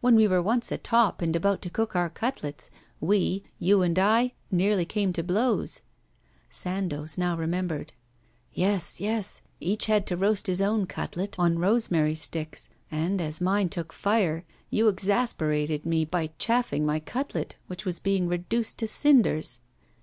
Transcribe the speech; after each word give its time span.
When 0.00 0.16
we 0.16 0.26
were 0.26 0.40
once 0.40 0.72
atop 0.72 1.20
and 1.20 1.36
about 1.36 1.60
to 1.60 1.68
cook 1.68 1.94
our 1.94 2.08
cutlets, 2.08 2.70
we, 3.02 3.44
you 3.58 3.82
and 3.82 3.98
I, 3.98 4.32
nearly 4.50 4.86
came 4.86 5.12
to 5.12 5.22
blows.' 5.22 5.82
Sandoz 6.48 7.18
now 7.18 7.36
remembered. 7.36 7.92
'Yes, 8.50 8.98
yes; 8.98 9.42
each 9.60 9.84
had 9.84 10.06
to 10.06 10.16
roast 10.16 10.46
his 10.46 10.62
own 10.62 10.86
cutlet 10.86 11.38
on 11.38 11.58
rosemary 11.58 12.14
sticks, 12.14 12.70
and, 12.90 13.20
as 13.20 13.42
mine 13.42 13.68
took 13.68 13.92
fire, 13.92 14.46
you 14.70 14.88
exasperated 14.88 15.84
me 15.84 16.02
by 16.06 16.28
chaffing 16.38 16.86
my 16.86 16.98
cutlet, 16.98 17.56
which 17.66 17.84
was 17.84 17.98
being 17.98 18.26
reduced 18.26 18.78
to 18.78 18.88
cinders. 18.88 19.60